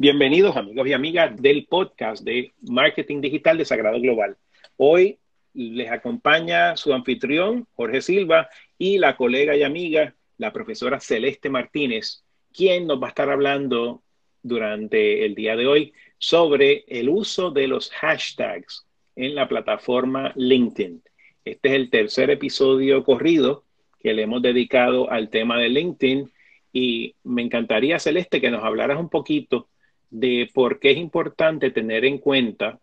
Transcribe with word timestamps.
Bienvenidos 0.00 0.56
amigos 0.56 0.88
y 0.88 0.94
amigas 0.94 1.36
del 1.42 1.66
podcast 1.66 2.24
de 2.24 2.54
Marketing 2.62 3.20
Digital 3.20 3.58
de 3.58 3.66
Sagrado 3.66 4.00
Global. 4.00 4.34
Hoy 4.78 5.18
les 5.52 5.90
acompaña 5.90 6.74
su 6.78 6.94
anfitrión, 6.94 7.66
Jorge 7.74 8.00
Silva, 8.00 8.48
y 8.78 8.96
la 8.96 9.14
colega 9.18 9.54
y 9.54 9.62
amiga, 9.62 10.14
la 10.38 10.54
profesora 10.54 11.00
Celeste 11.00 11.50
Martínez, 11.50 12.24
quien 12.50 12.86
nos 12.86 12.98
va 12.98 13.08
a 13.08 13.10
estar 13.10 13.28
hablando 13.28 14.02
durante 14.42 15.26
el 15.26 15.34
día 15.34 15.54
de 15.54 15.66
hoy 15.66 15.92
sobre 16.16 16.84
el 16.88 17.10
uso 17.10 17.50
de 17.50 17.68
los 17.68 17.90
hashtags 17.90 18.86
en 19.16 19.34
la 19.34 19.48
plataforma 19.48 20.32
LinkedIn. 20.34 21.02
Este 21.44 21.68
es 21.68 21.74
el 21.74 21.90
tercer 21.90 22.30
episodio 22.30 23.04
corrido 23.04 23.66
que 23.98 24.14
le 24.14 24.22
hemos 24.22 24.40
dedicado 24.40 25.10
al 25.10 25.28
tema 25.28 25.58
de 25.58 25.68
LinkedIn 25.68 26.32
y 26.72 27.16
me 27.22 27.42
encantaría, 27.42 27.98
Celeste, 27.98 28.40
que 28.40 28.50
nos 28.50 28.64
hablaras 28.64 28.98
un 28.98 29.10
poquito 29.10 29.68
de 30.10 30.50
por 30.52 30.78
qué 30.78 30.92
es 30.92 30.98
importante 30.98 31.70
tener 31.70 32.04
en 32.04 32.18
cuenta 32.18 32.78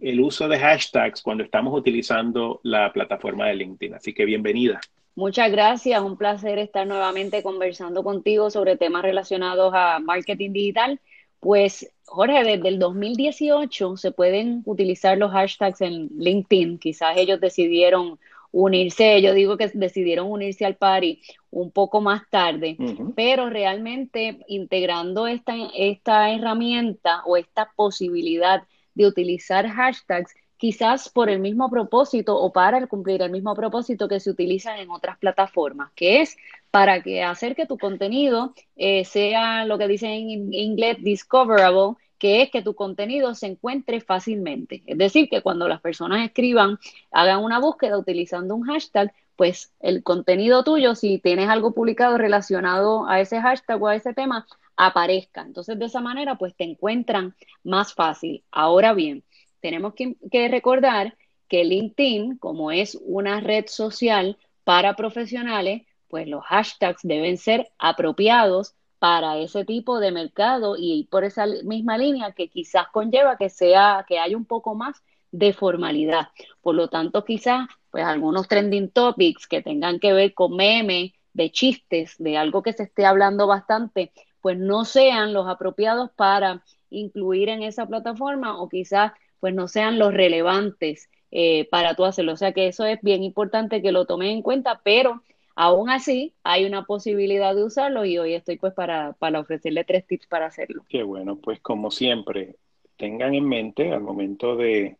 el 0.00 0.20
uso 0.20 0.48
de 0.48 0.58
hashtags 0.58 1.22
cuando 1.22 1.42
estamos 1.44 1.76
utilizando 1.76 2.60
la 2.62 2.92
plataforma 2.92 3.46
de 3.46 3.54
LinkedIn. 3.54 3.94
Así 3.94 4.12
que 4.12 4.24
bienvenida. 4.24 4.80
Muchas 5.14 5.50
gracias, 5.50 6.02
un 6.02 6.18
placer 6.18 6.58
estar 6.58 6.86
nuevamente 6.86 7.42
conversando 7.42 8.04
contigo 8.04 8.50
sobre 8.50 8.76
temas 8.76 9.02
relacionados 9.02 9.72
a 9.74 9.98
marketing 9.98 10.52
digital. 10.52 11.00
Pues, 11.40 11.90
Jorge, 12.04 12.44
desde 12.44 12.68
el 12.68 12.78
2018 12.78 13.96
se 13.96 14.10
pueden 14.12 14.62
utilizar 14.66 15.16
los 15.16 15.32
hashtags 15.32 15.80
en 15.80 16.08
LinkedIn. 16.18 16.78
Quizás 16.78 17.16
ellos 17.16 17.40
decidieron 17.40 18.18
unirse, 18.52 19.20
yo 19.22 19.34
digo 19.34 19.56
que 19.56 19.70
decidieron 19.74 20.30
unirse 20.30 20.64
al 20.64 20.76
party 20.76 21.20
un 21.50 21.70
poco 21.70 22.00
más 22.00 22.22
tarde, 22.30 22.76
pero 23.14 23.50
realmente 23.50 24.38
integrando 24.48 25.26
esta, 25.26 25.54
esta 25.74 26.30
herramienta 26.30 27.22
o 27.24 27.36
esta 27.36 27.70
posibilidad 27.76 28.62
de 28.94 29.06
utilizar 29.06 29.68
hashtags, 29.68 30.34
quizás 30.56 31.08
por 31.10 31.28
el 31.28 31.38
mismo 31.38 31.68
propósito 31.70 32.36
o 32.36 32.52
para 32.52 32.86
cumplir 32.86 33.20
el 33.22 33.30
mismo 33.30 33.54
propósito 33.54 34.08
que 34.08 34.20
se 34.20 34.30
utilizan 34.30 34.78
en 34.78 34.90
otras 34.90 35.18
plataformas, 35.18 35.92
que 35.94 36.22
es 36.22 36.36
para 36.70 37.02
que 37.02 37.22
hacer 37.22 37.54
que 37.54 37.66
tu 37.66 37.78
contenido 37.78 38.54
eh, 38.76 39.04
sea 39.04 39.64
lo 39.64 39.78
que 39.78 39.88
dicen 39.88 40.10
en 40.10 40.52
inglés 40.52 40.96
discoverable 41.00 41.96
que 42.18 42.42
es 42.42 42.50
que 42.50 42.62
tu 42.62 42.74
contenido 42.74 43.34
se 43.34 43.46
encuentre 43.46 44.00
fácilmente. 44.00 44.82
Es 44.86 44.98
decir, 44.98 45.28
que 45.28 45.42
cuando 45.42 45.68
las 45.68 45.80
personas 45.80 46.24
escriban, 46.24 46.78
hagan 47.10 47.42
una 47.42 47.58
búsqueda 47.58 47.98
utilizando 47.98 48.54
un 48.54 48.62
hashtag, 48.62 49.12
pues 49.36 49.72
el 49.80 50.02
contenido 50.02 50.64
tuyo, 50.64 50.94
si 50.94 51.18
tienes 51.18 51.48
algo 51.48 51.72
publicado 51.72 52.16
relacionado 52.16 53.06
a 53.06 53.20
ese 53.20 53.40
hashtag 53.40 53.82
o 53.82 53.88
a 53.88 53.96
ese 53.96 54.14
tema, 54.14 54.46
aparezca. 54.76 55.42
Entonces, 55.42 55.78
de 55.78 55.86
esa 55.86 56.00
manera, 56.00 56.36
pues 56.36 56.54
te 56.54 56.64
encuentran 56.64 57.34
más 57.62 57.94
fácil. 57.94 58.44
Ahora 58.50 58.94
bien, 58.94 59.24
tenemos 59.60 59.94
que, 59.94 60.16
que 60.30 60.48
recordar 60.48 61.16
que 61.48 61.64
LinkedIn, 61.64 62.38
como 62.38 62.70
es 62.70 62.98
una 63.02 63.40
red 63.40 63.66
social 63.68 64.38
para 64.64 64.96
profesionales, 64.96 65.82
pues 66.08 66.26
los 66.28 66.44
hashtags 66.44 67.00
deben 67.02 67.36
ser 67.36 67.70
apropiados 67.78 68.74
para 68.98 69.38
ese 69.38 69.64
tipo 69.64 70.00
de 70.00 70.12
mercado 70.12 70.76
y 70.78 71.04
por 71.10 71.24
esa 71.24 71.46
misma 71.64 71.98
línea 71.98 72.32
que 72.32 72.48
quizás 72.48 72.88
conlleva 72.92 73.36
que 73.36 73.48
sea 73.50 74.04
que 74.08 74.18
haya 74.18 74.36
un 74.36 74.46
poco 74.46 74.74
más 74.74 75.02
de 75.30 75.52
formalidad. 75.52 76.28
Por 76.62 76.74
lo 76.74 76.88
tanto, 76.88 77.24
quizás 77.24 77.68
pues 77.90 78.04
algunos 78.04 78.48
trending 78.48 78.90
topics 78.90 79.46
que 79.46 79.62
tengan 79.62 80.00
que 80.00 80.12
ver 80.12 80.34
con 80.34 80.56
memes, 80.56 81.12
de 81.32 81.50
chistes, 81.50 82.16
de 82.18 82.38
algo 82.38 82.62
que 82.62 82.72
se 82.72 82.84
esté 82.84 83.04
hablando 83.04 83.46
bastante, 83.46 84.12
pues 84.40 84.58
no 84.58 84.84
sean 84.84 85.34
los 85.34 85.46
apropiados 85.46 86.10
para 86.16 86.62
incluir 86.88 87.50
en 87.50 87.62
esa 87.62 87.86
plataforma 87.86 88.58
o 88.60 88.68
quizás 88.68 89.12
pues 89.40 89.54
no 89.54 89.68
sean 89.68 89.98
los 89.98 90.14
relevantes 90.14 91.10
eh, 91.30 91.68
para 91.70 91.94
tú 91.94 92.04
hacerlo. 92.04 92.32
O 92.32 92.36
sea 92.36 92.52
que 92.52 92.68
eso 92.68 92.84
es 92.86 93.00
bien 93.02 93.22
importante 93.22 93.82
que 93.82 93.92
lo 93.92 94.06
tomen 94.06 94.28
en 94.28 94.42
cuenta, 94.42 94.80
pero 94.82 95.22
Aún 95.58 95.88
así, 95.88 96.34
hay 96.44 96.66
una 96.66 96.84
posibilidad 96.84 97.54
de 97.54 97.64
usarlo 97.64 98.04
y 98.04 98.18
hoy 98.18 98.34
estoy 98.34 98.58
pues 98.58 98.74
para, 98.74 99.14
para 99.14 99.40
ofrecerle 99.40 99.84
tres 99.84 100.06
tips 100.06 100.26
para 100.26 100.46
hacerlo. 100.46 100.84
Qué 100.86 101.02
bueno, 101.02 101.36
pues 101.36 101.60
como 101.60 101.90
siempre, 101.90 102.56
tengan 102.98 103.34
en 103.34 103.48
mente 103.48 103.90
al 103.90 104.02
momento 104.02 104.54
de 104.54 104.98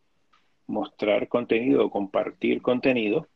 mostrar 0.65 1.27
contenido, 1.27 1.91
compartir 1.91 2.63
contenido, 2.63 3.27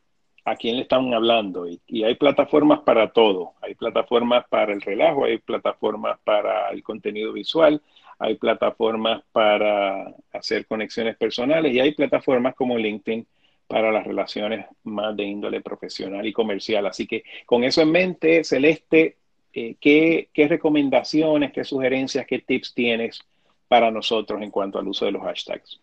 a 0.44 0.56
quién 0.56 0.74
le 0.74 0.82
están 0.82 1.14
hablando. 1.14 1.68
Y, 1.68 1.80
y, 1.86 2.02
hay 2.02 2.16
plataformas 2.16 2.80
para 2.80 3.12
todo. 3.12 3.52
Hay 3.62 3.76
plataformas 3.76 4.44
para 4.48 4.72
el 4.72 4.80
relajo, 4.80 5.24
hay 5.24 5.38
plataformas 5.38 6.18
para 6.24 6.70
el 6.70 6.82
contenido 6.82 7.32
visual, 7.32 7.80
hay 8.18 8.34
plataformas 8.34 9.22
para 9.30 10.12
hacer 10.32 10.66
conexiones 10.66 11.16
personales 11.16 11.72
y 11.72 11.78
hay 11.78 11.94
plataformas 11.94 12.56
como 12.56 12.76
LinkedIn 12.76 13.24
para 13.72 13.90
las 13.90 14.06
relaciones 14.06 14.66
más 14.84 15.16
de 15.16 15.24
índole 15.24 15.62
profesional 15.62 16.26
y 16.26 16.32
comercial. 16.34 16.84
Así 16.84 17.06
que 17.06 17.24
con 17.46 17.64
eso 17.64 17.80
en 17.80 17.90
mente, 17.90 18.44
Celeste, 18.44 19.16
eh, 19.54 19.76
¿qué, 19.80 20.28
recomendaciones, 20.46 21.52
qué 21.54 21.64
sugerencias, 21.64 22.26
qué 22.26 22.40
tips 22.40 22.74
tienes 22.74 23.20
para 23.68 23.90
nosotros 23.90 24.42
en 24.42 24.50
cuanto 24.50 24.78
al 24.78 24.88
uso 24.88 25.06
de 25.06 25.12
los 25.12 25.22
hashtags? 25.22 25.80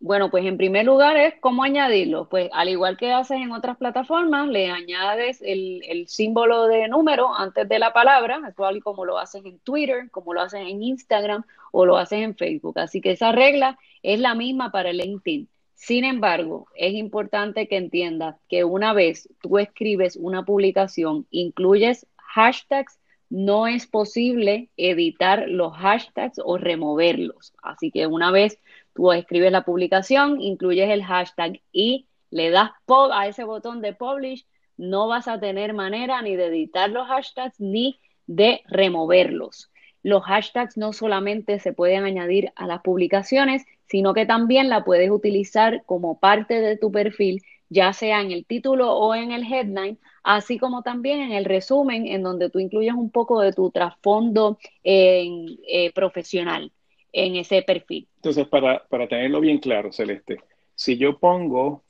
Bueno, 0.00 0.30
pues 0.30 0.44
en 0.44 0.58
primer 0.58 0.84
lugar 0.84 1.16
es 1.16 1.36
cómo 1.40 1.62
añadirlo. 1.62 2.28
Pues 2.28 2.50
al 2.52 2.68
igual 2.68 2.98
que 2.98 3.10
haces 3.10 3.38
en 3.38 3.52
otras 3.52 3.78
plataformas, 3.78 4.46
le 4.48 4.70
añades 4.70 5.40
el, 5.40 5.80
el 5.88 6.08
símbolo 6.08 6.66
de 6.66 6.88
número 6.88 7.34
antes 7.34 7.66
de 7.66 7.78
la 7.78 7.94
palabra, 7.94 8.38
actual 8.44 8.82
como 8.82 9.06
lo 9.06 9.16
haces 9.16 9.46
en 9.46 9.58
Twitter, 9.60 10.10
como 10.10 10.34
lo 10.34 10.42
haces 10.42 10.60
en 10.60 10.82
Instagram 10.82 11.42
o 11.72 11.86
lo 11.86 11.96
haces 11.96 12.20
en 12.20 12.36
Facebook. 12.36 12.78
Así 12.78 13.00
que 13.00 13.12
esa 13.12 13.32
regla 13.32 13.78
es 14.02 14.20
la 14.20 14.34
misma 14.34 14.70
para 14.70 14.90
el 14.90 14.98
LinkedIn. 14.98 15.48
Sin 15.78 16.04
embargo, 16.04 16.66
es 16.74 16.92
importante 16.94 17.68
que 17.68 17.76
entiendas 17.76 18.34
que 18.48 18.64
una 18.64 18.92
vez 18.92 19.28
tú 19.40 19.58
escribes 19.58 20.16
una 20.16 20.44
publicación, 20.44 21.28
incluyes 21.30 22.04
hashtags, 22.16 22.98
no 23.30 23.68
es 23.68 23.86
posible 23.86 24.70
editar 24.76 25.48
los 25.48 25.76
hashtags 25.76 26.40
o 26.44 26.58
removerlos. 26.58 27.54
Así 27.62 27.92
que 27.92 28.08
una 28.08 28.32
vez 28.32 28.58
tú 28.92 29.12
escribes 29.12 29.52
la 29.52 29.64
publicación, 29.64 30.40
incluyes 30.40 30.90
el 30.90 31.04
hashtag 31.04 31.60
y 31.70 32.08
le 32.30 32.50
das 32.50 32.72
a 33.12 33.28
ese 33.28 33.44
botón 33.44 33.80
de 33.80 33.94
publish, 33.94 34.46
no 34.76 35.06
vas 35.06 35.28
a 35.28 35.38
tener 35.38 35.74
manera 35.74 36.20
ni 36.22 36.34
de 36.34 36.46
editar 36.46 36.90
los 36.90 37.06
hashtags 37.06 37.60
ni 37.60 38.00
de 38.26 38.62
removerlos. 38.66 39.70
Los 40.02 40.24
hashtags 40.24 40.76
no 40.76 40.92
solamente 40.92 41.60
se 41.60 41.72
pueden 41.72 42.02
añadir 42.02 42.52
a 42.56 42.66
las 42.66 42.82
publicaciones, 42.82 43.64
sino 43.88 44.14
que 44.14 44.26
también 44.26 44.68
la 44.68 44.84
puedes 44.84 45.10
utilizar 45.10 45.82
como 45.86 46.18
parte 46.18 46.60
de 46.60 46.76
tu 46.76 46.92
perfil, 46.92 47.42
ya 47.68 47.92
sea 47.92 48.20
en 48.20 48.30
el 48.32 48.44
título 48.44 48.92
o 48.94 49.14
en 49.14 49.32
el 49.32 49.50
headline, 49.50 49.98
así 50.22 50.58
como 50.58 50.82
también 50.82 51.20
en 51.20 51.32
el 51.32 51.44
resumen, 51.44 52.06
en 52.06 52.22
donde 52.22 52.50
tú 52.50 52.58
incluyes 52.58 52.94
un 52.94 53.10
poco 53.10 53.40
de 53.40 53.52
tu 53.52 53.70
trasfondo 53.70 54.58
eh, 54.84 55.90
profesional 55.94 56.70
en 57.12 57.36
ese 57.36 57.62
perfil. 57.62 58.06
Entonces, 58.16 58.46
para, 58.46 58.86
para 58.88 59.08
tenerlo 59.08 59.40
bien 59.40 59.58
claro, 59.58 59.92
Celeste, 59.92 60.38
si 60.74 60.96
yo 60.96 61.18
pongo 61.18 61.82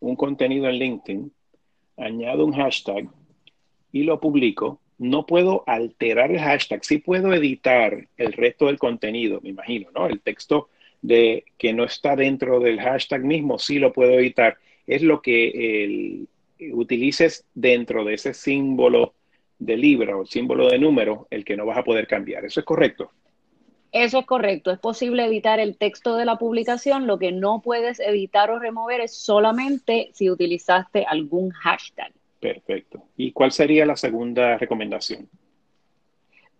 un 0.00 0.16
contenido 0.16 0.68
en 0.68 0.76
LinkedIn, 0.76 1.32
añado 1.96 2.44
un 2.44 2.52
hashtag 2.52 3.08
y 3.92 4.04
lo 4.04 4.20
publico, 4.20 4.80
no 4.98 5.24
puedo 5.24 5.64
alterar 5.66 6.30
el 6.30 6.38
hashtag, 6.38 6.84
sí 6.84 6.98
puedo 6.98 7.32
editar 7.32 8.06
el 8.16 8.32
resto 8.32 8.66
del 8.66 8.78
contenido, 8.78 9.40
me 9.42 9.48
imagino, 9.50 9.90
¿no? 9.94 10.06
El 10.06 10.20
texto 10.20 10.68
de 11.02 11.44
que 11.58 11.72
no 11.72 11.84
está 11.84 12.16
dentro 12.16 12.60
del 12.60 12.80
hashtag 12.80 13.22
mismo, 13.22 13.58
sí 13.58 13.78
lo 13.78 13.92
puedo 13.92 14.12
editar. 14.12 14.58
Es 14.86 15.02
lo 15.02 15.22
que 15.22 15.84
el, 15.84 16.28
utilices 16.72 17.44
dentro 17.54 18.04
de 18.04 18.14
ese 18.14 18.34
símbolo 18.34 19.14
de 19.58 19.76
libra 19.76 20.16
o 20.16 20.26
símbolo 20.26 20.68
de 20.68 20.78
número, 20.78 21.26
el 21.30 21.44
que 21.44 21.56
no 21.56 21.66
vas 21.66 21.78
a 21.78 21.84
poder 21.84 22.06
cambiar. 22.06 22.44
¿Eso 22.44 22.60
es 22.60 22.66
correcto? 22.66 23.10
Eso 23.92 24.20
es 24.20 24.26
correcto. 24.26 24.70
Es 24.70 24.78
posible 24.78 25.24
editar 25.24 25.58
el 25.58 25.76
texto 25.76 26.16
de 26.16 26.24
la 26.24 26.36
publicación. 26.36 27.06
Lo 27.06 27.18
que 27.18 27.32
no 27.32 27.60
puedes 27.60 27.98
editar 28.00 28.50
o 28.50 28.58
remover 28.58 29.00
es 29.00 29.14
solamente 29.14 30.10
si 30.12 30.30
utilizaste 30.30 31.04
algún 31.04 31.50
hashtag. 31.50 32.12
Perfecto. 32.38 33.02
¿Y 33.16 33.32
cuál 33.32 33.52
sería 33.52 33.84
la 33.84 33.96
segunda 33.96 34.56
recomendación? 34.56 35.28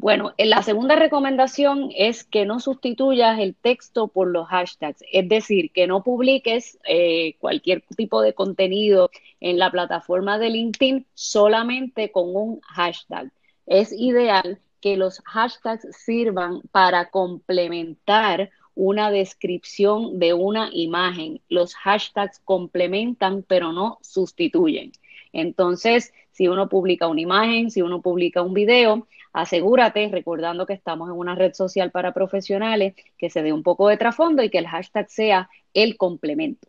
Bueno, 0.01 0.33
la 0.39 0.63
segunda 0.63 0.97
recomendación 0.97 1.91
es 1.95 2.25
que 2.25 2.47
no 2.47 2.59
sustituyas 2.59 3.39
el 3.39 3.55
texto 3.55 4.09
por 4.09 4.29
los 4.29 4.49
hashtags, 4.49 5.05
es 5.13 5.29
decir, 5.29 5.73
que 5.73 5.87
no 5.87 6.03
publiques 6.03 6.79
eh, 6.89 7.35
cualquier 7.39 7.83
tipo 7.99 8.23
de 8.23 8.33
contenido 8.33 9.11
en 9.41 9.59
la 9.59 9.71
plataforma 9.71 10.39
de 10.39 10.49
LinkedIn 10.49 11.07
solamente 11.13 12.11
con 12.11 12.35
un 12.35 12.61
hashtag. 12.63 13.31
Es 13.67 13.93
ideal 13.93 14.59
que 14.81 14.97
los 14.97 15.21
hashtags 15.27 15.87
sirvan 15.95 16.63
para 16.73 17.11
complementar 17.11 18.49
una 18.75 19.11
descripción 19.11 20.19
de 20.19 20.33
una 20.33 20.71
imagen. 20.73 21.43
Los 21.51 21.75
hashtags 21.75 22.39
complementan 22.47 23.45
pero 23.47 23.73
no 23.73 23.99
sustituyen. 24.01 24.93
Entonces, 25.33 26.13
si 26.33 26.49
uno 26.49 26.69
publica 26.69 27.09
una 27.09 27.21
imagen, 27.21 27.71
si 27.71 27.83
uno 27.83 28.01
publica 28.01 28.43
un 28.43 28.55
video, 28.55 29.07
asegúrate, 29.33 30.09
recordando 30.09 30.67
que 30.67 30.73
estamos 30.73 31.09
en 31.09 31.17
una 31.17 31.35
red 31.35 31.53
social 31.53 31.91
para 31.91 32.13
profesionales, 32.13 32.95
que 33.17 33.31
se 33.31 33.43
dé 33.43 33.53
un 33.53 33.63
poco 33.63 33.89
de 33.89 33.97
trasfondo 33.97 34.43
y 34.43 34.51
que 34.51 34.59
el 34.59 34.67
hashtag 34.67 35.09
sea 35.11 35.51
el 35.75 35.97
complemento. 35.97 36.69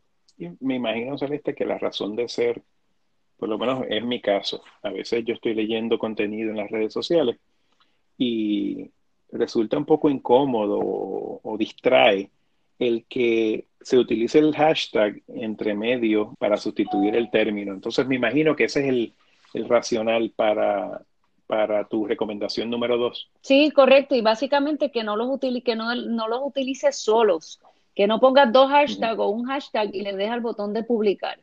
Me 0.60 0.76
imagino, 0.76 1.18
Celeste, 1.18 1.54
que 1.54 1.66
la 1.66 1.78
razón 1.78 2.16
de 2.16 2.28
ser, 2.28 2.62
por 3.38 3.50
lo 3.50 3.58
menos 3.58 3.86
es 3.90 4.04
mi 4.04 4.22
caso, 4.22 4.64
a 4.82 4.90
veces 4.90 5.24
yo 5.26 5.34
estoy 5.34 5.54
leyendo 5.54 6.00
contenido 6.00 6.52
en 6.52 6.58
las 6.58 6.72
redes 6.72 6.94
sociales 6.94 7.38
y 8.18 8.90
resulta 9.32 9.78
un 9.78 9.86
poco 9.86 10.10
incómodo 10.10 10.80
o, 10.82 11.58
distrae 11.58 12.30
el 12.82 13.06
que 13.08 13.68
se 13.80 13.98
utilice 13.98 14.40
el 14.40 14.56
hashtag 14.56 15.22
entre 15.28 15.76
medio 15.76 16.36
para 16.40 16.58
sustituir 16.58 17.16
el 17.16 17.30
término. 17.30 17.74
Entonces 17.74 18.08
me 18.08 18.16
imagino 18.16 18.56
que 18.56 18.66
ese 18.66 18.82
es 18.82 19.14
el, 19.54 19.68
racional 19.68 20.32
para, 20.36 21.02
para 21.46 21.86
tu 21.86 22.06
recomendación 22.08 22.70
número 22.70 22.98
dos. 22.98 23.30
Sí, 23.42 23.70
correcto. 23.72 24.16
Y 24.16 24.22
básicamente 24.22 24.92
que 24.92 25.04
no 25.04 25.16
los, 25.16 25.30
utilice, 25.30 25.64
que 25.64 25.76
no, 25.76 25.94
no 25.94 26.28
los 26.28 26.40
utilices 26.44 26.96
solos, 26.96 27.60
que 27.94 28.08
no 28.08 28.20
pongas 28.20 28.52
dos 28.52 28.70
hashtags 28.70 29.20
o 29.20 29.28
un 29.28 29.46
hashtag 29.46 29.94
y 29.94 30.02
le 30.02 30.16
dejes 30.16 30.36
el 30.36 30.42
botón 30.42 30.74
de 30.74 30.84
publicar, 30.84 31.40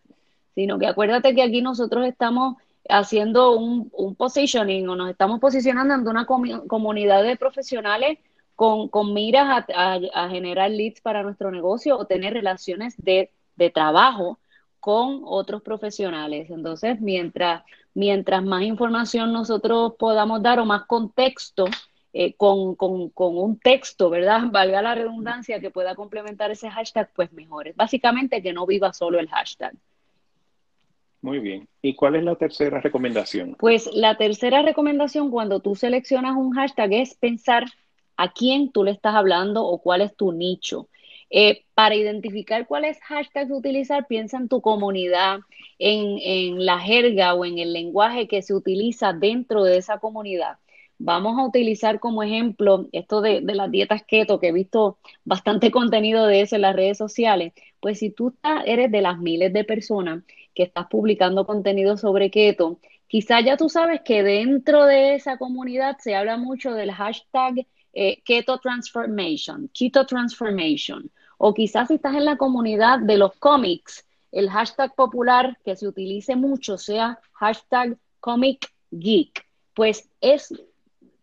sino 0.55 0.79
que 0.79 0.87
acuérdate 0.87 1.35
que 1.35 1.43
aquí 1.43 1.61
nosotros 1.61 2.07
estamos 2.07 2.57
haciendo 2.89 3.53
un, 3.53 3.91
un 3.93 4.15
positioning 4.17 4.89
o 4.89 4.97
nos 4.97 5.11
estamos 5.11 5.39
posicionando 5.39 5.95
ante 5.95 6.09
una 6.09 6.27
comunidad 6.27 7.23
de 7.23 7.37
profesionales 7.37 8.19
con, 8.59 8.89
con 8.89 9.15
miras 9.15 9.67
a, 9.73 10.29
generar 10.31 10.73
leads 10.73 11.01
para 11.01 11.23
nuestro 11.23 11.53
negocio 11.53 11.97
o 11.97 12.07
tener 12.07 12.33
relaciones 12.33 12.97
de, 12.97 13.31
de 13.55 13.71
trabajo 13.71 14.41
con 14.81 15.21
otros 15.25 15.63
profesionales. 15.63 16.51
Entonces, 16.51 17.01
mientras, 17.01 17.63
mientras 17.95 18.43
más 18.43 18.63
información 18.63 19.33
nosotros 19.33 19.93
podamos 19.97 20.43
dar 20.43 20.59
o 20.59 20.65
más 20.65 20.87
contexto, 20.87 21.67
eh, 22.13 22.33
con, 22.33 22.75
con, 22.75 23.11
con, 23.11 23.39
un 23.39 23.61
texto, 23.61 24.11
¿verdad? 24.11 24.41
Valga 24.51 24.83
la 24.83 24.97
redundancia 24.97 25.61
que 25.61 25.71
pueda 25.71 25.95
complementar 25.95 26.51
ese 26.51 26.69
hashtag, 26.69 27.13
pues 27.15 27.33
mejor. 27.33 27.73
Básicamente 27.77 28.43
que 28.43 28.53
no 28.53 28.67
viva 28.67 28.93
solo 28.93 29.21
el 29.21 29.29
hashtag. 29.29 29.73
Muy 31.23 31.39
bien. 31.39 31.69
¿Y 31.81 31.95
cuál 31.95 32.17
es 32.17 32.25
la 32.25 32.35
tercera 32.35 32.81
recomendación? 32.81 33.55
Pues 33.57 33.89
la 33.93 34.17
tercera 34.17 34.63
recomendación 34.63 35.31
cuando 35.31 35.61
tú 35.61 35.77
seleccionas 35.77 36.37
un 36.37 36.51
hashtag 36.55 36.93
es 36.95 37.15
pensar 37.15 37.67
a 38.19 38.33
quién 38.33 38.73
tú 38.73 38.85
le 38.85 38.91
estás 38.91 39.15
hablando 39.15 39.65
o 39.65 39.79
cuál 39.81 40.03
es 40.03 40.15
tu 40.17 40.33
nicho. 40.33 40.89
Eh, 41.31 41.65
para 41.75 41.95
identificar 41.95 42.67
cuáles 42.67 42.99
hashtags 43.01 43.51
utilizar, 43.51 44.07
piensa 44.09 44.39
en 44.39 44.49
tu 44.49 44.61
comunidad, 44.61 45.39
en, 45.79 46.19
en, 46.21 46.67
la 46.67 46.81
jerga 46.81 47.35
o 47.35 47.45
en 47.45 47.59
el 47.59 47.73
lenguaje 47.73 48.27
que 48.27 48.43
se 48.43 48.55
utiliza 48.55 49.13
dentro 49.13 49.63
de 49.65 49.77
esa 49.79 49.99
comunidad. 49.99 50.59
Vamos 50.99 51.39
a 51.39 51.47
utilizar 51.47 52.01
como 52.01 52.25
ejemplo 52.25 52.89
esto 52.93 53.21
de, 53.21 53.41
de 53.41 53.55
las 53.55 53.71
dietas 53.71 54.03
keto, 54.05 54.41
que 54.41 54.49
he 54.49 54.53
visto 54.53 54.99
bastante 55.25 55.71
contenido 55.79 56.27
de 56.27 56.41
eso 56.41 56.57
en 56.57 56.63
las 56.63 56.75
redes 56.75 56.99
sociales. 56.99 57.53
Pues 57.81 58.01
si 58.01 58.11
tú 58.11 58.35
eres 58.67 58.91
de 58.91 59.01
las 59.01 59.19
miles 59.19 59.53
de 59.53 59.65
personas 59.65 60.25
que 60.55 60.65
estás 60.65 60.87
publicando 60.89 61.47
contenido 61.47 61.97
sobre 61.97 62.31
keto, 62.31 62.81
quizá 63.07 63.41
ya 63.41 63.57
tú 63.57 63.69
sabes 63.69 64.01
que 64.05 64.25
dentro 64.25 64.87
de 64.87 65.15
esa 65.15 65.39
comunidad 65.39 65.99
se 65.99 66.17
habla 66.17 66.37
mucho 66.37 66.75
del 66.75 66.91
hashtag 66.91 67.67
eh, 67.93 68.23
keto 68.25 68.59
transformation, 68.59 69.71
keto 69.73 70.07
transformation, 70.07 71.11
o 71.39 71.55
quizás 71.55 71.89
si 71.89 71.95
estás 71.95 72.15
en 72.15 72.25
la 72.25 72.37
comunidad 72.37 72.99
de 72.99 73.17
los 73.17 73.37
cómics, 73.37 74.05
el 74.33 74.51
hashtag 74.51 74.95
popular 74.95 75.59
que 75.65 75.77
se 75.77 75.89
utilice 75.89 76.37
mucho 76.37 76.77
sea 76.77 77.19
hashtag 77.33 77.97
comic 78.21 78.71
geek, 78.91 79.47
pues 79.75 80.09
es 80.21 80.53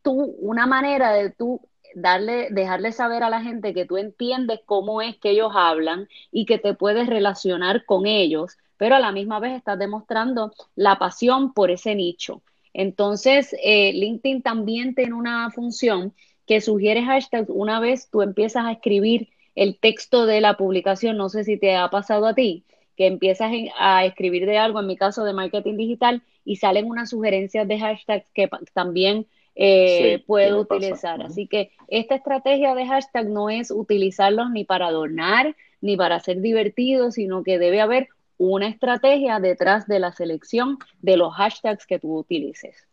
tú 0.01 0.35
una 0.39 0.65
manera 0.65 1.11
de 1.11 1.29
tú 1.29 1.61
darle, 1.93 2.49
dejarle 2.51 2.91
saber 2.91 3.23
a 3.23 3.29
la 3.29 3.41
gente 3.41 3.73
que 3.73 3.85
tú 3.85 3.97
entiendes 3.97 4.61
cómo 4.65 5.01
es 5.01 5.17
que 5.17 5.31
ellos 5.31 5.51
hablan 5.53 6.07
y 6.31 6.45
que 6.45 6.57
te 6.57 6.73
puedes 6.73 7.07
relacionar 7.07 7.85
con 7.85 8.05
ellos 8.05 8.57
pero 8.77 8.95
a 8.95 8.99
la 8.99 9.11
misma 9.11 9.39
vez 9.39 9.53
estás 9.53 9.79
demostrando 9.79 10.53
la 10.75 10.97
pasión 10.97 11.53
por 11.53 11.71
ese 11.71 11.95
nicho. 11.95 12.41
Entonces, 12.73 13.55
eh, 13.63 13.93
LinkedIn 13.93 14.41
también 14.41 14.95
tiene 14.95 15.13
una 15.13 15.49
función 15.51 16.13
que 16.45 16.61
sugiere 16.61 17.03
hashtags 17.03 17.49
una 17.49 17.79
vez 17.79 18.09
tú 18.09 18.21
empiezas 18.21 18.65
a 18.65 18.71
escribir 18.71 19.29
el 19.55 19.79
texto 19.79 20.25
de 20.25 20.41
la 20.41 20.57
publicación, 20.57 21.17
no 21.17 21.29
sé 21.29 21.43
si 21.43 21.57
te 21.57 21.75
ha 21.75 21.89
pasado 21.89 22.27
a 22.27 22.35
ti, 22.35 22.65
que 22.95 23.07
empiezas 23.07 23.51
a 23.77 24.05
escribir 24.05 24.45
de 24.45 24.57
algo, 24.57 24.79
en 24.79 24.87
mi 24.87 24.97
caso 24.97 25.23
de 25.23 25.33
marketing 25.33 25.77
digital, 25.77 26.23
y 26.43 26.57
salen 26.57 26.85
unas 26.85 27.09
sugerencias 27.09 27.67
de 27.67 27.79
hashtags 27.79 28.29
que 28.31 28.49
también 28.73 29.27
eh, 29.55 30.23
puedo 30.27 30.61
utilizar. 30.61 31.21
Así 31.21 31.47
que 31.47 31.71
esta 31.87 32.15
estrategia 32.15 32.75
de 32.75 32.85
hashtag 32.85 33.29
no 33.29 33.49
es 33.49 33.71
utilizarlos 33.71 34.51
ni 34.51 34.65
para 34.65 34.87
adornar, 34.87 35.55
ni 35.81 35.97
para 35.97 36.19
ser 36.19 36.41
divertidos, 36.41 37.15
sino 37.15 37.43
que 37.43 37.57
debe 37.57 37.81
haber 37.81 38.09
una 38.37 38.67
estrategia 38.67 39.39
detrás 39.39 39.87
de 39.87 39.99
la 39.99 40.11
selección 40.11 40.77
de 41.01 41.17
los 41.17 41.33
hashtags 41.33 41.85
que 41.85 41.99
tú 41.99 42.17
utilices. 42.17 42.87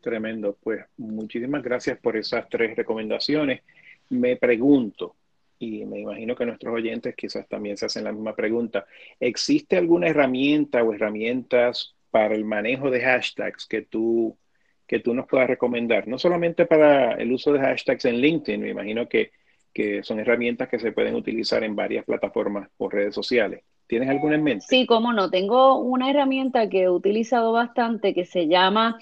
Tremendo, 0.00 0.56
pues 0.62 0.84
muchísimas 0.96 1.62
gracias 1.62 1.98
por 1.98 2.16
esas 2.16 2.48
tres 2.48 2.76
recomendaciones. 2.76 3.62
Me 4.10 4.36
pregunto, 4.36 5.14
y 5.58 5.84
me 5.84 6.00
imagino 6.00 6.34
que 6.34 6.44
nuestros 6.44 6.74
oyentes 6.74 7.14
quizás 7.14 7.46
también 7.48 7.76
se 7.76 7.86
hacen 7.86 8.04
la 8.04 8.12
misma 8.12 8.34
pregunta, 8.34 8.84
¿existe 9.20 9.76
alguna 9.76 10.08
herramienta 10.08 10.82
o 10.82 10.92
herramientas 10.92 11.94
para 12.10 12.34
el 12.34 12.44
manejo 12.44 12.90
de 12.90 13.00
hashtags 13.00 13.66
que 13.66 13.82
tú, 13.82 14.36
que 14.86 14.98
tú 14.98 15.14
nos 15.14 15.26
puedas 15.26 15.48
recomendar? 15.48 16.08
No 16.08 16.18
solamente 16.18 16.66
para 16.66 17.14
el 17.14 17.32
uso 17.32 17.52
de 17.52 17.60
hashtags 17.60 18.04
en 18.06 18.16
LinkedIn, 18.16 18.60
me 18.60 18.70
imagino 18.70 19.08
que, 19.08 19.30
que 19.72 20.02
son 20.02 20.18
herramientas 20.18 20.68
que 20.68 20.80
se 20.80 20.92
pueden 20.92 21.14
utilizar 21.14 21.62
en 21.62 21.76
varias 21.76 22.04
plataformas 22.04 22.68
o 22.76 22.90
redes 22.90 23.14
sociales. 23.14 23.62
¿Tienes 23.86 24.08
alguna 24.08 24.34
en 24.34 24.42
mente? 24.42 24.66
Sí, 24.68 24.86
cómo 24.86 25.12
no. 25.12 25.30
Tengo 25.30 25.78
una 25.78 26.10
herramienta 26.10 26.68
que 26.68 26.82
he 26.82 26.90
utilizado 26.90 27.52
bastante 27.52 28.14
que 28.14 28.24
se 28.24 28.48
llama 28.48 28.98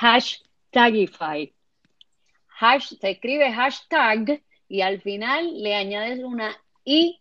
Hashtagify. 0.00 1.52
Hash, 2.58 2.94
se 2.98 3.10
escribe 3.10 3.52
hashtag 3.52 4.42
y 4.66 4.80
al 4.80 5.02
final 5.02 5.62
le 5.62 5.74
añades 5.74 6.24
una 6.24 6.56
I, 6.86 7.20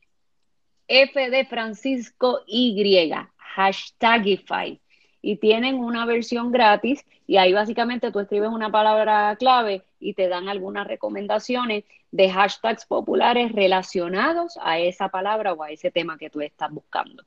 F 0.87 1.29
de 1.29 1.45
Francisco, 1.45 2.39
Y. 2.47 3.11
Hashtagify. 3.37 4.79
Y 5.21 5.35
tienen 5.35 5.75
una 5.75 6.05
versión 6.05 6.53
gratis 6.53 7.05
y 7.27 7.35
ahí 7.35 7.51
básicamente 7.51 8.13
tú 8.13 8.21
escribes 8.21 8.49
una 8.49 8.71
palabra 8.71 9.35
clave 9.37 9.83
y 9.99 10.13
te 10.13 10.29
dan 10.29 10.47
algunas 10.47 10.87
recomendaciones 10.87 11.83
de 12.11 12.29
hashtags 12.29 12.85
populares 12.85 13.51
relacionados 13.51 14.57
a 14.61 14.79
esa 14.79 15.09
palabra 15.09 15.51
o 15.51 15.63
a 15.63 15.71
ese 15.71 15.91
tema 15.91 16.17
que 16.17 16.29
tú 16.29 16.39
estás 16.39 16.71
buscando. 16.71 17.25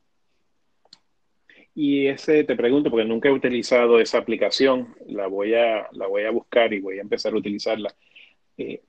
Y 1.74 2.06
ese 2.06 2.44
te 2.44 2.54
pregunto, 2.54 2.90
porque 2.90 3.06
nunca 3.06 3.28
he 3.28 3.32
utilizado 3.32 3.98
esa 3.98 4.18
aplicación, 4.18 4.94
la 5.06 5.26
voy 5.26 5.54
a, 5.54 5.88
la 5.92 6.06
voy 6.06 6.24
a 6.24 6.30
buscar 6.30 6.72
y 6.72 6.80
voy 6.80 6.98
a 6.98 7.02
empezar 7.02 7.32
a 7.32 7.36
utilizarla. 7.36 7.94
Eh, 8.58 8.82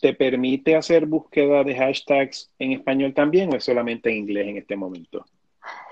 ¿Te 0.00 0.12
permite 0.12 0.74
hacer 0.74 1.06
búsqueda 1.06 1.62
de 1.62 1.76
hashtags 1.76 2.50
en 2.58 2.72
español 2.72 3.14
también 3.14 3.52
o 3.52 3.56
es 3.56 3.64
solamente 3.64 4.10
en 4.10 4.16
inglés 4.16 4.48
en 4.48 4.56
este 4.58 4.76
momento? 4.76 5.24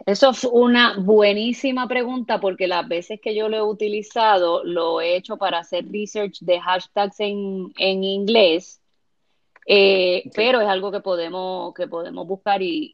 Eso 0.05 0.31
es 0.31 0.45
una 0.45 0.99
buenísima 0.99 1.87
pregunta 1.89 2.41
porque 2.41 2.67
las 2.67 2.87
veces 2.89 3.21
que 3.21 3.35
yo 3.35 3.49
lo 3.49 3.57
he 3.57 3.63
utilizado 3.63 4.65
lo 4.65 5.01
he 5.01 5.17
hecho 5.17 5.37
para 5.37 5.61
hacer 5.61 5.87
research 5.91 6.41
de 6.41 6.61
hashtags 6.61 7.21
en, 7.21 7.73
en 7.79 8.05
inglés 8.05 8.82
eh, 9.67 10.29
pero 10.35 10.61
es 10.61 10.69
algo 10.69 10.91
que 10.91 11.01
podemos, 11.01 11.73
que 11.75 11.87
podemos 11.87 12.27
buscar 12.27 12.63
y, 12.63 12.93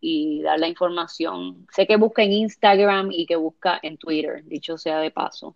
y, 0.00 0.42
dar 0.42 0.58
la 0.58 0.68
información. 0.68 1.66
Sé 1.72 1.86
que 1.86 1.96
busca 1.96 2.22
en 2.22 2.32
Instagram 2.32 3.10
y 3.12 3.26
que 3.26 3.36
busca 3.36 3.78
en 3.82 3.96
Twitter, 3.96 4.44
dicho 4.44 4.76
sea 4.76 5.00
de 5.00 5.10
paso. 5.10 5.54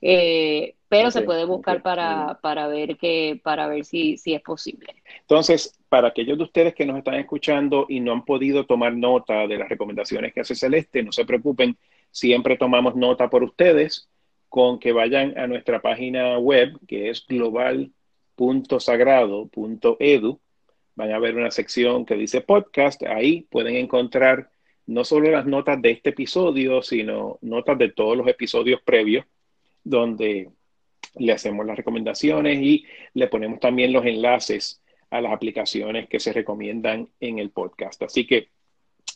Eh, 0.00 0.74
pero 0.88 1.10
se 1.10 1.22
puede 1.22 1.44
buscar 1.44 1.82
para, 1.82 2.38
para, 2.40 2.68
ver 2.68 2.96
que, 2.96 3.40
para 3.42 3.66
ver 3.66 3.84
si, 3.84 4.16
si 4.16 4.34
es 4.34 4.42
posible. 4.42 4.94
Entonces, 5.20 5.76
para 5.88 6.08
aquellos 6.08 6.38
de 6.38 6.44
ustedes 6.44 6.74
que 6.74 6.86
nos 6.86 6.98
están 6.98 7.14
escuchando 7.14 7.86
y 7.88 8.00
no 8.00 8.12
han 8.12 8.24
podido 8.24 8.66
tomar 8.66 8.94
nota 8.94 9.46
de 9.46 9.56
las 9.56 9.68
recomendaciones 9.68 10.32
que 10.32 10.40
hace 10.42 10.54
Celeste, 10.54 11.02
no 11.02 11.10
se 11.10 11.24
preocupen, 11.24 11.76
siempre 12.10 12.56
tomamos 12.56 12.94
nota 12.94 13.28
por 13.28 13.42
ustedes 13.42 14.08
con 14.48 14.78
que 14.78 14.92
vayan 14.92 15.36
a 15.36 15.48
nuestra 15.48 15.82
página 15.82 16.38
web, 16.38 16.78
que 16.86 17.10
es 17.10 17.26
global 17.26 17.90
sagrado.edu, 18.78 20.40
van 20.94 21.12
a 21.12 21.18
ver 21.18 21.36
una 21.36 21.50
sección 21.50 22.04
que 22.04 22.14
dice 22.14 22.40
podcast. 22.40 23.02
Ahí 23.04 23.42
pueden 23.50 23.76
encontrar 23.76 24.50
no 24.86 25.04
solo 25.04 25.30
las 25.30 25.46
notas 25.46 25.80
de 25.80 25.92
este 25.92 26.10
episodio, 26.10 26.82
sino 26.82 27.38
notas 27.40 27.78
de 27.78 27.90
todos 27.90 28.16
los 28.16 28.26
episodios 28.28 28.80
previos, 28.82 29.24
donde 29.82 30.50
le 31.16 31.32
hacemos 31.32 31.64
las 31.66 31.76
recomendaciones 31.76 32.60
y 32.60 32.84
le 33.14 33.28
ponemos 33.28 33.60
también 33.60 33.92
los 33.92 34.04
enlaces 34.04 34.82
a 35.10 35.20
las 35.20 35.32
aplicaciones 35.32 36.08
que 36.08 36.20
se 36.20 36.32
recomiendan 36.32 37.08
en 37.20 37.38
el 37.38 37.50
podcast. 37.50 38.02
Así 38.02 38.26
que 38.26 38.48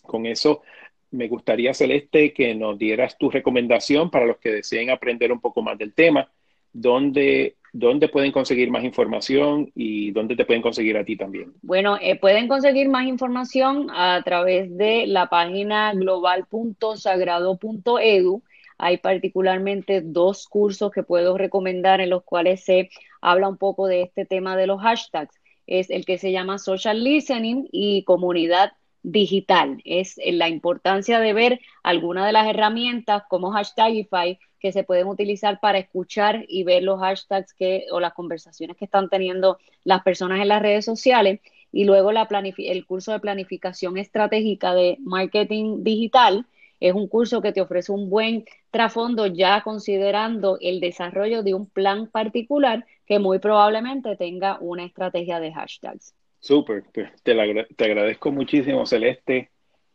con 0.02 0.26
eso 0.26 0.62
me 1.10 1.28
gustaría, 1.28 1.74
Celeste, 1.74 2.32
que 2.32 2.54
nos 2.54 2.78
dieras 2.78 3.18
tu 3.18 3.30
recomendación 3.30 4.10
para 4.10 4.26
los 4.26 4.38
que 4.38 4.52
deseen 4.52 4.90
aprender 4.90 5.32
un 5.32 5.40
poco 5.40 5.62
más 5.62 5.78
del 5.78 5.94
tema, 5.94 6.30
dónde, 6.72 7.56
dónde 7.72 8.08
pueden 8.08 8.32
conseguir 8.32 8.70
más 8.70 8.84
información 8.84 9.72
y 9.74 10.10
dónde 10.12 10.36
te 10.36 10.44
pueden 10.44 10.60
conseguir 10.62 10.96
a 10.96 11.04
ti 11.04 11.16
también. 11.16 11.52
Bueno, 11.62 11.98
eh, 12.00 12.18
pueden 12.18 12.48
conseguir 12.48 12.88
más 12.88 13.06
información 13.06 13.88
a 13.90 14.22
través 14.24 14.74
de 14.76 15.06
la 15.06 15.28
página 15.28 15.92
global.sagrado.edu. 15.94 18.42
Hay 18.78 18.96
particularmente 18.98 20.02
dos 20.02 20.46
cursos 20.46 20.92
que 20.92 21.02
puedo 21.02 21.36
recomendar 21.36 22.00
en 22.00 22.10
los 22.10 22.22
cuales 22.22 22.64
se 22.64 22.90
habla 23.20 23.48
un 23.48 23.56
poco 23.56 23.86
de 23.86 24.02
este 24.02 24.24
tema 24.24 24.56
de 24.56 24.68
los 24.68 24.80
hashtags. 24.80 25.34
Es 25.66 25.90
el 25.90 26.06
que 26.06 26.18
se 26.18 26.32
llama 26.32 26.58
Social 26.58 27.02
Listening 27.02 27.68
y 27.72 28.04
Comunidad 28.04 28.72
digital. 29.02 29.80
Es 29.84 30.18
la 30.24 30.48
importancia 30.48 31.20
de 31.20 31.32
ver 31.32 31.60
algunas 31.82 32.26
de 32.26 32.32
las 32.32 32.46
herramientas 32.46 33.22
como 33.28 33.50
Hashtagify 33.52 34.38
que 34.60 34.72
se 34.72 34.84
pueden 34.84 35.06
utilizar 35.06 35.60
para 35.60 35.78
escuchar 35.78 36.44
y 36.48 36.64
ver 36.64 36.82
los 36.82 37.00
hashtags 37.00 37.54
que, 37.54 37.86
o 37.92 38.00
las 38.00 38.14
conversaciones 38.14 38.76
que 38.76 38.84
están 38.86 39.08
teniendo 39.08 39.58
las 39.84 40.02
personas 40.02 40.40
en 40.40 40.48
las 40.48 40.62
redes 40.62 40.84
sociales. 40.84 41.40
Y 41.70 41.84
luego 41.84 42.12
la 42.12 42.26
el 42.58 42.86
curso 42.86 43.12
de 43.12 43.20
planificación 43.20 43.98
estratégica 43.98 44.74
de 44.74 44.96
marketing 45.00 45.84
digital 45.84 46.46
es 46.80 46.94
un 46.94 47.08
curso 47.08 47.42
que 47.42 47.52
te 47.52 47.60
ofrece 47.60 47.92
un 47.92 48.08
buen 48.08 48.44
trasfondo 48.70 49.26
ya 49.26 49.62
considerando 49.62 50.58
el 50.60 50.80
desarrollo 50.80 51.42
de 51.42 51.54
un 51.54 51.66
plan 51.68 52.06
particular 52.08 52.86
que 53.06 53.18
muy 53.18 53.38
probablemente 53.38 54.16
tenga 54.16 54.58
una 54.60 54.84
estrategia 54.84 55.40
de 55.40 55.52
hashtags. 55.52 56.14
Súper, 56.40 56.84
te, 56.92 57.10
te, 57.22 57.84
agradezco 57.84 58.30
muchísimo, 58.30 58.86
Celeste, 58.86 59.50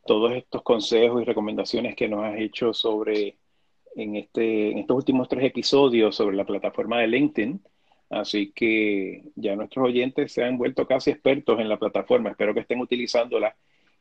todos 0.05 0.33
estos 0.33 0.61
consejos 0.61 1.21
y 1.21 1.25
recomendaciones 1.25 1.95
que 1.95 2.09
nos 2.09 2.25
has 2.25 2.37
hecho 2.37 2.73
sobre 2.73 3.37
en, 3.95 4.15
este, 4.15 4.71
en 4.71 4.79
estos 4.79 4.97
últimos 4.97 5.29
tres 5.29 5.45
episodios 5.45 6.15
sobre 6.15 6.35
la 6.35 6.45
plataforma 6.45 6.99
de 6.99 7.07
LinkedIn. 7.07 7.61
Así 8.09 8.51
que 8.51 9.23
ya 9.35 9.55
nuestros 9.55 9.85
oyentes 9.85 10.31
se 10.31 10.43
han 10.43 10.57
vuelto 10.57 10.85
casi 10.85 11.11
expertos 11.11 11.59
en 11.59 11.69
la 11.69 11.79
plataforma. 11.79 12.29
Espero 12.29 12.53
que 12.53 12.59
estén 12.59 12.79
utilizándola 12.79 13.55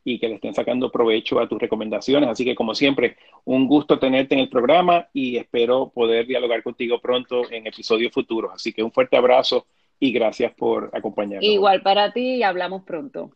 y 0.04 0.18
que 0.18 0.28
le 0.28 0.34
estén 0.34 0.54
sacando 0.54 0.90
provecho 0.90 1.38
a 1.40 1.48
tus 1.48 1.60
recomendaciones. 1.60 2.28
Así 2.28 2.44
que, 2.44 2.54
como 2.54 2.74
siempre, 2.74 3.16
un 3.44 3.66
gusto 3.66 3.98
tenerte 3.98 4.34
en 4.34 4.40
el 4.40 4.48
programa 4.48 5.08
y 5.12 5.36
espero 5.36 5.90
poder 5.94 6.26
dialogar 6.26 6.62
contigo 6.62 7.00
pronto 7.00 7.50
en 7.50 7.66
episodios 7.66 8.12
futuros. 8.12 8.52
Así 8.52 8.72
que 8.72 8.82
un 8.82 8.92
fuerte 8.92 9.16
abrazo 9.16 9.66
y 10.02 10.10
gracias 10.10 10.52
por 10.54 10.90
acompañarnos. 10.92 11.44
Igual 11.44 11.80
para 11.80 12.12
ti 12.12 12.34
y 12.34 12.42
hablamos 12.42 12.82
pronto. 12.82 13.30